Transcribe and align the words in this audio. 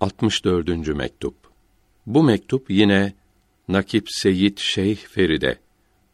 64. 0.00 0.88
mektup. 0.88 1.34
Bu 2.06 2.22
mektup 2.22 2.70
yine 2.70 3.12
Nakip 3.68 4.06
Seyyid 4.10 4.58
Şeyh 4.58 4.96
Feride 4.96 5.58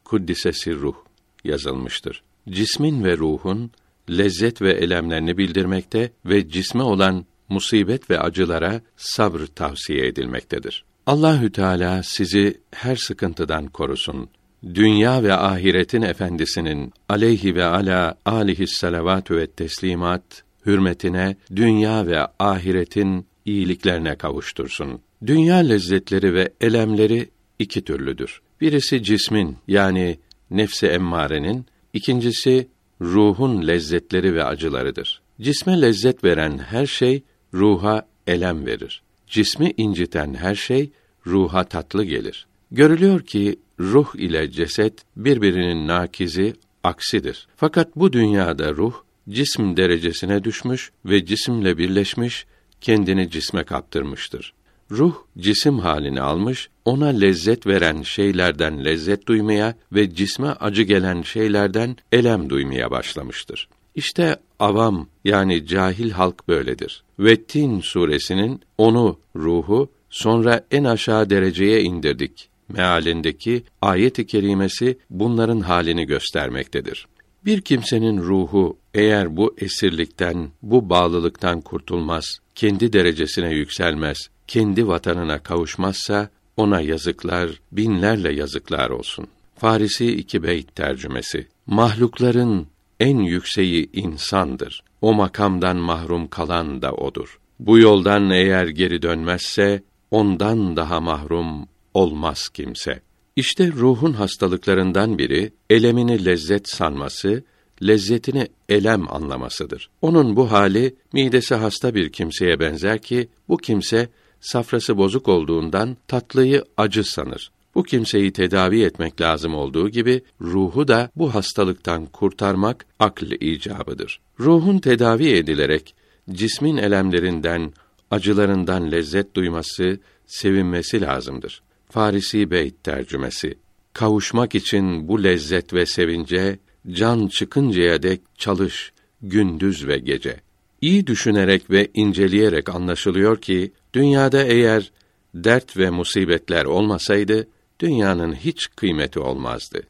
Kuddisesi 0.04 0.74
ruh 0.74 0.96
yazılmıştır. 1.44 2.22
Cismin 2.50 3.04
ve 3.04 3.16
ruhun 3.16 3.70
lezzet 4.10 4.62
ve 4.62 4.72
elemlerini 4.72 5.38
bildirmekte 5.38 6.12
ve 6.26 6.48
cisme 6.48 6.82
olan 6.82 7.26
musibet 7.48 8.10
ve 8.10 8.20
acılara 8.20 8.80
sabr 8.96 9.46
tavsiye 9.46 10.06
edilmektedir. 10.06 10.84
Allahü 11.06 11.52
Teala 11.52 12.02
sizi 12.02 12.60
her 12.70 12.96
sıkıntıdan 12.96 13.66
korusun. 13.66 14.28
Dünya 14.74 15.22
ve 15.22 15.34
ahiretin 15.34 16.02
efendisinin 16.02 16.92
aleyhi 17.08 17.54
ve 17.54 17.64
ala 17.64 18.18
alihi 18.24 18.66
salavatü 18.66 19.36
ve 19.36 19.46
teslimat 19.46 20.22
hürmetine 20.66 21.36
dünya 21.56 22.06
ve 22.06 22.26
ahiretin 22.38 23.26
iyiliklerine 23.44 24.16
kavuştursun. 24.16 25.00
Dünya 25.26 25.56
lezzetleri 25.56 26.34
ve 26.34 26.52
elemleri 26.60 27.28
iki 27.58 27.84
türlüdür. 27.84 28.40
Birisi 28.60 29.02
cismin 29.02 29.56
yani 29.68 30.18
nefsi 30.50 30.86
emmarenin, 30.86 31.66
ikincisi 31.92 32.68
ruhun 33.00 33.66
lezzetleri 33.66 34.34
ve 34.34 34.44
acılarıdır. 34.44 35.22
Cisme 35.40 35.80
lezzet 35.80 36.24
veren 36.24 36.58
her 36.58 36.86
şey 36.86 37.22
ruha 37.54 38.08
elem 38.26 38.66
verir. 38.66 39.02
Cismi 39.26 39.72
inciten 39.76 40.34
her 40.34 40.54
şey 40.54 40.90
ruha 41.26 41.64
tatlı 41.64 42.04
gelir. 42.04 42.46
Görülüyor 42.70 43.20
ki 43.20 43.58
ruh 43.80 44.14
ile 44.14 44.50
ceset 44.50 44.94
birbirinin 45.16 45.88
nakizi, 45.88 46.54
aksidir. 46.84 47.48
Fakat 47.56 47.96
bu 47.96 48.12
dünyada 48.12 48.74
ruh 48.74 48.94
cism 49.28 49.76
derecesine 49.76 50.44
düşmüş 50.44 50.92
ve 51.04 51.24
cisimle 51.24 51.78
birleşmiş, 51.78 52.46
kendini 52.82 53.30
cisme 53.30 53.64
kaptırmıştır. 53.64 54.52
Ruh 54.90 55.14
cisim 55.38 55.78
halini 55.78 56.20
almış, 56.20 56.68
ona 56.84 57.06
lezzet 57.06 57.66
veren 57.66 58.02
şeylerden 58.02 58.84
lezzet 58.84 59.28
duymaya 59.28 59.74
ve 59.92 60.14
cisme 60.14 60.48
acı 60.48 60.82
gelen 60.82 61.22
şeylerden 61.22 61.96
elem 62.12 62.50
duymaya 62.50 62.90
başlamıştır. 62.90 63.68
İşte 63.94 64.36
avam 64.58 65.08
yani 65.24 65.66
cahil 65.66 66.10
halk 66.10 66.48
böyledir. 66.48 67.02
Vettin 67.18 67.80
suresinin 67.80 68.60
onu 68.78 69.18
ruhu 69.36 69.90
sonra 70.10 70.66
en 70.70 70.84
aşağı 70.84 71.30
dereceye 71.30 71.82
indirdik 71.82 72.52
mealindeki 72.72 73.64
ayet-i 73.82 74.26
kerimesi 74.26 74.98
bunların 75.10 75.60
halini 75.60 76.06
göstermektedir. 76.06 77.06
Bir 77.44 77.60
kimsenin 77.60 78.18
ruhu 78.18 78.78
eğer 78.94 79.36
bu 79.36 79.54
esirlikten, 79.58 80.50
bu 80.62 80.90
bağlılıktan 80.90 81.60
kurtulmaz, 81.60 82.24
kendi 82.54 82.92
derecesine 82.92 83.54
yükselmez, 83.54 84.18
kendi 84.46 84.88
vatanına 84.88 85.38
kavuşmazsa 85.38 86.30
ona 86.56 86.80
yazıklar, 86.80 87.50
binlerle 87.72 88.32
yazıklar 88.32 88.90
olsun. 88.90 89.26
Farisi 89.56 90.06
iki 90.06 90.42
beyt 90.42 90.76
tercümesi. 90.76 91.48
Mahlukların 91.66 92.66
en 93.00 93.18
yükseği 93.18 93.90
insandır. 93.92 94.82
O 95.00 95.14
makamdan 95.14 95.76
mahrum 95.76 96.28
kalan 96.28 96.82
da 96.82 96.92
odur. 96.92 97.38
Bu 97.58 97.78
yoldan 97.78 98.30
eğer 98.30 98.66
geri 98.66 99.02
dönmezse 99.02 99.82
ondan 100.10 100.76
daha 100.76 101.00
mahrum 101.00 101.68
olmaz 101.94 102.48
kimse. 102.48 103.02
İşte 103.36 103.72
ruhun 103.72 104.12
hastalıklarından 104.12 105.18
biri 105.18 105.52
elemini 105.70 106.24
lezzet 106.24 106.68
sanması, 106.68 107.42
lezzetini 107.82 108.48
elem 108.68 109.14
anlamasıdır. 109.14 109.90
Onun 110.02 110.36
bu 110.36 110.52
hali 110.52 110.94
midesi 111.12 111.54
hasta 111.54 111.94
bir 111.94 112.08
kimseye 112.08 112.60
benzer 112.60 112.98
ki 113.02 113.28
bu 113.48 113.56
kimse 113.56 114.08
safrası 114.40 114.96
bozuk 114.96 115.28
olduğundan 115.28 115.96
tatlıyı 116.08 116.64
acı 116.76 117.04
sanır. 117.04 117.50
Bu 117.74 117.82
kimseyi 117.82 118.32
tedavi 118.32 118.82
etmek 118.82 119.20
lazım 119.20 119.54
olduğu 119.54 119.88
gibi 119.88 120.22
ruhu 120.40 120.88
da 120.88 121.10
bu 121.16 121.34
hastalıktan 121.34 122.06
kurtarmak 122.06 122.86
akl 122.98 123.32
icabıdır. 123.32 124.20
Ruhun 124.40 124.78
tedavi 124.78 125.28
edilerek 125.28 125.94
cismin 126.30 126.76
elemlerinden, 126.76 127.72
acılarından 128.10 128.90
lezzet 128.90 129.36
duyması, 129.36 130.00
sevinmesi 130.26 131.00
lazımdır. 131.00 131.62
Farisi 131.92 132.50
Beyt 132.50 132.84
tercümesi. 132.84 133.58
Kavuşmak 133.92 134.54
için 134.54 135.08
bu 135.08 135.24
lezzet 135.24 135.74
ve 135.74 135.86
sevince 135.86 136.58
can 136.90 137.26
çıkıncaya 137.26 138.02
dek 138.02 138.20
çalış 138.38 138.92
gündüz 139.22 139.86
ve 139.86 139.98
gece. 139.98 140.40
İyi 140.80 141.06
düşünerek 141.06 141.70
ve 141.70 141.88
inceleyerek 141.94 142.68
anlaşılıyor 142.68 143.40
ki 143.40 143.72
dünyada 143.94 144.42
eğer 144.42 144.90
dert 145.34 145.76
ve 145.76 145.90
musibetler 145.90 146.64
olmasaydı 146.64 147.48
dünyanın 147.80 148.34
hiç 148.34 148.68
kıymeti 148.76 149.20
olmazdı. 149.20 149.82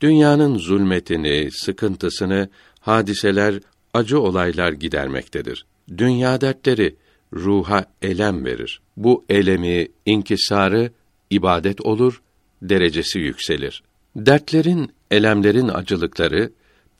Dünyanın 0.00 0.58
zulmetini, 0.58 1.48
sıkıntısını 1.52 2.48
hadiseler, 2.80 3.60
acı 3.94 4.20
olaylar 4.20 4.72
gidermektedir. 4.72 5.66
Dünya 5.98 6.40
dertleri 6.40 6.96
ruha 7.32 7.84
elem 8.02 8.44
verir. 8.44 8.80
Bu 8.96 9.24
elemi, 9.28 9.88
inkisarı 10.06 10.90
ibadet 11.30 11.80
olur, 11.80 12.22
derecesi 12.62 13.18
yükselir. 13.18 13.82
Dertlerin, 14.16 14.90
elemlerin 15.10 15.68
acılıkları 15.68 16.50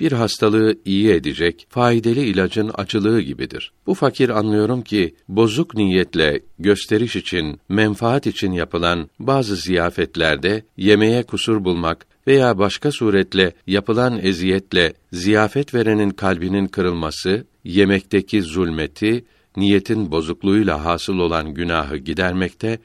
bir 0.00 0.12
hastalığı 0.12 0.74
iyi 0.84 1.10
edecek 1.10 1.66
faydalı 1.70 2.20
ilacın 2.20 2.70
acılığı 2.74 3.20
gibidir. 3.20 3.72
Bu 3.86 3.94
fakir 3.94 4.28
anlıyorum 4.28 4.82
ki 4.82 5.14
bozuk 5.28 5.74
niyetle 5.74 6.40
gösteriş 6.58 7.16
için, 7.16 7.60
menfaat 7.68 8.26
için 8.26 8.52
yapılan 8.52 9.10
bazı 9.18 9.56
ziyafetlerde 9.56 10.64
yemeğe 10.76 11.22
kusur 11.22 11.64
bulmak 11.64 12.06
veya 12.26 12.58
başka 12.58 12.92
suretle 12.92 13.52
yapılan 13.66 14.18
eziyetle 14.22 14.92
ziyafet 15.12 15.74
verenin 15.74 16.10
kalbinin 16.10 16.66
kırılması, 16.66 17.46
yemekteki 17.64 18.42
zulmeti, 18.42 19.24
niyetin 19.56 20.10
bozukluğuyla 20.10 20.84
hasıl 20.84 21.18
olan 21.18 21.54
günahı 21.54 21.96
gidermekte, 21.96 22.78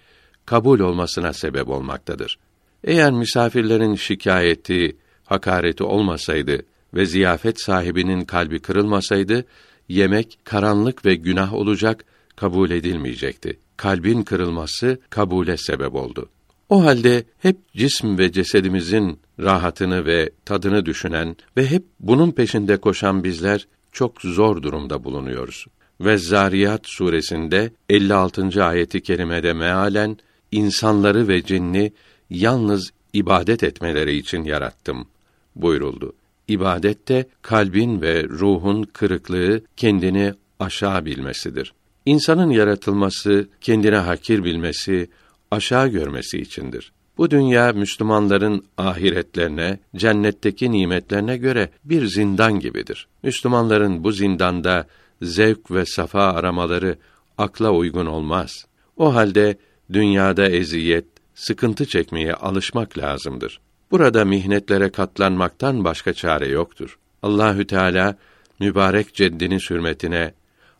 kabul 0.45 0.79
olmasına 0.79 1.33
sebep 1.33 1.69
olmaktadır. 1.69 2.37
Eğer 2.83 3.11
misafirlerin 3.11 3.95
şikayeti, 3.95 4.97
hakareti 5.25 5.83
olmasaydı 5.83 6.65
ve 6.93 7.05
ziyafet 7.05 7.61
sahibinin 7.61 8.25
kalbi 8.25 8.59
kırılmasaydı, 8.59 9.45
yemek 9.89 10.37
karanlık 10.43 11.05
ve 11.05 11.15
günah 11.15 11.53
olacak, 11.53 12.05
kabul 12.35 12.71
edilmeyecekti. 12.71 13.59
Kalbin 13.77 14.23
kırılması 14.23 14.99
kabule 15.09 15.57
sebep 15.57 15.95
oldu. 15.95 16.29
O 16.69 16.85
halde 16.85 17.23
hep 17.37 17.57
cism 17.73 18.17
ve 18.17 18.31
cesedimizin 18.31 19.19
rahatını 19.39 20.05
ve 20.05 20.29
tadını 20.45 20.85
düşünen 20.85 21.35
ve 21.57 21.67
hep 21.67 21.83
bunun 21.99 22.31
peşinde 22.31 22.77
koşan 22.77 23.23
bizler 23.23 23.67
çok 23.91 24.21
zor 24.21 24.63
durumda 24.63 25.03
bulunuyoruz. 25.03 25.65
Ve 26.01 26.17
Zariyat 26.17 26.81
suresinde 26.83 27.71
56. 27.89 28.65
ayeti 28.65 29.01
kerimede 29.01 29.53
mealen 29.53 30.17
insanları 30.51 31.27
ve 31.27 31.43
cinni 31.43 31.91
yalnız 32.29 32.91
ibadet 33.13 33.63
etmeleri 33.63 34.17
için 34.17 34.43
yarattım 34.43 35.07
buyuruldu. 35.55 36.13
İbadette 36.47 37.27
kalbin 37.41 38.01
ve 38.01 38.23
ruhun 38.23 38.83
kırıklığı 38.83 39.61
kendini 39.77 40.33
aşağı 40.59 41.05
bilmesidir. 41.05 41.73
İnsanın 42.05 42.49
yaratılması, 42.49 43.47
kendine 43.61 43.97
hakir 43.97 44.43
bilmesi, 44.43 45.09
aşağı 45.51 45.87
görmesi 45.87 46.37
içindir. 46.37 46.91
Bu 47.17 47.31
dünya 47.31 47.73
Müslümanların 47.73 48.65
ahiretlerine, 48.77 49.79
cennetteki 49.95 50.71
nimetlerine 50.71 51.37
göre 51.37 51.69
bir 51.83 52.05
zindan 52.05 52.59
gibidir. 52.59 53.07
Müslümanların 53.23 54.03
bu 54.03 54.11
zindanda 54.11 54.87
zevk 55.21 55.71
ve 55.71 55.85
safa 55.85 56.23
aramaları 56.23 56.97
akla 57.37 57.71
uygun 57.71 58.05
olmaz. 58.05 58.65
O 58.97 59.15
halde 59.15 59.57
dünyada 59.93 60.49
eziyet, 60.49 61.05
sıkıntı 61.35 61.85
çekmeye 61.85 62.33
alışmak 62.33 62.97
lazımdır. 62.97 63.59
Burada 63.91 64.25
mihnetlere 64.25 64.89
katlanmaktan 64.89 65.83
başka 65.83 66.13
çare 66.13 66.47
yoktur. 66.47 66.99
Allahü 67.23 67.67
Teala 67.67 68.17
mübarek 68.59 69.13
ceddini 69.13 69.57
hürmetine 69.69 70.33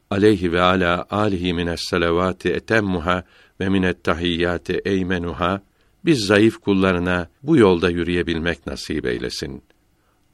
aleyhi 0.10 0.52
ve 0.52 0.62
ala 0.62 1.06
alihi 1.10 1.54
mines 1.54 1.82
salavati 1.82 2.50
etemmuha 2.50 3.24
ve 3.60 3.70
minet 3.70 4.04
tahiyyati 4.04 4.82
eymenuha 4.86 5.62
biz 6.06 6.26
zayıf 6.26 6.58
kullarına 6.58 7.28
bu 7.44 7.58
yolda 7.58 7.90
yürüyebilmek 7.90 8.68
nasip 8.68 9.06
eylesin. 9.06 9.64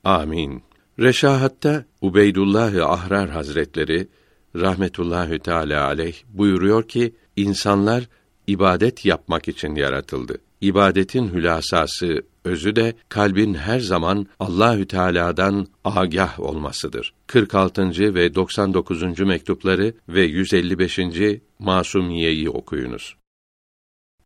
Amin. 0.04 0.64
Reşahatta 1.00 1.86
Ubeydullah 2.02 2.90
Ahrar 2.90 3.30
Hazretleri 3.30 4.08
rahmetullahü 4.56 5.40
teala 5.40 5.86
aleyh 5.86 6.16
buyuruyor 6.30 6.88
ki 6.88 7.16
insanlar 7.36 8.08
ibadet 8.52 9.06
yapmak 9.06 9.48
için 9.48 9.76
yaratıldı. 9.76 10.38
ibadetin 10.62 11.34
hülasası, 11.34 12.24
özü 12.46 12.76
de 12.76 12.94
kalbin 13.10 13.54
her 13.54 13.80
zaman 13.80 14.28
Allahü 14.40 14.88
Teala'dan 14.88 15.68
agah 15.84 16.40
olmasıdır. 16.40 17.14
46. 17.28 18.16
ve 18.16 18.36
99. 18.36 19.20
mektupları 19.20 19.94
ve 20.10 20.22
155. 20.22 21.00
Masumiyeyi 21.60 22.50
okuyunuz. 22.50 23.21